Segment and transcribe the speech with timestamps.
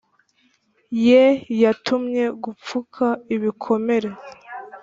[1.05, 1.23] Ye
[1.61, 3.05] Yantumye gupfuka
[3.35, 4.09] ibikomere